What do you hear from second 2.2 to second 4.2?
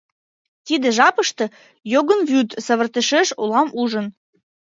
вӱд савыртышеш улам ужым.